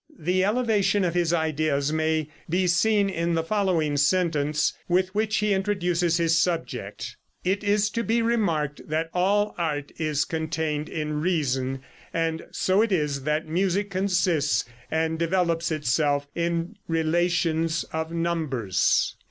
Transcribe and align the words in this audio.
The 0.17 0.43
elevation 0.43 1.03
of 1.03 1.13
his 1.13 1.31
ideas 1.31 1.93
may 1.93 2.27
be 2.49 2.65
seen 2.65 3.07
in 3.07 3.35
the 3.35 3.43
following 3.43 3.97
sentence, 3.97 4.73
with 4.87 5.13
which 5.13 5.37
he 5.37 5.53
introduces 5.53 6.17
his 6.17 6.35
subject: 6.35 7.17
"It 7.43 7.63
is 7.63 7.91
to 7.91 8.03
be 8.03 8.23
remarked 8.23 8.81
that 8.89 9.11
all 9.13 9.53
art 9.59 9.91
is 9.99 10.25
contained 10.25 10.89
in 10.89 11.21
reason; 11.21 11.81
and 12.15 12.45
so 12.49 12.81
it 12.81 12.91
is 12.91 13.25
that 13.25 13.47
music 13.47 13.91
consists 13.91 14.65
and 14.89 15.19
develops 15.19 15.71
itself 15.71 16.27
in 16.33 16.77
relations 16.87 17.83
of 17.93 18.11
numbers." 18.11 19.17